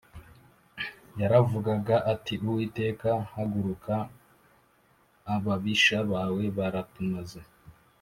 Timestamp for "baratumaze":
6.57-7.39